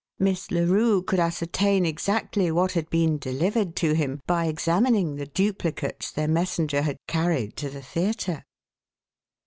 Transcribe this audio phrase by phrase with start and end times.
[0.17, 6.09] Miss Larue could ascertain exactly what had been delivered to him by examining the duplicates
[6.09, 8.43] their messenger had carried to the theatre.